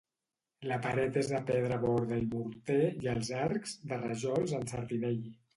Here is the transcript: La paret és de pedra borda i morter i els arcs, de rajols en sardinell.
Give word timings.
La 0.71 0.77
paret 0.85 1.19
és 1.21 1.29
de 1.33 1.41
pedra 1.49 1.77
borda 1.83 2.19
i 2.23 2.25
morter 2.31 2.81
i 3.05 3.13
els 3.15 3.31
arcs, 3.45 3.79
de 3.93 4.03
rajols 4.07 4.57
en 4.63 4.71
sardinell. 4.73 5.25